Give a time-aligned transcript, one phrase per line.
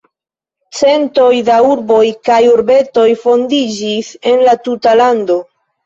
[0.77, 2.01] Centoj da urboj
[2.31, 5.43] kaj urbetoj fondiĝis en la tuta lando.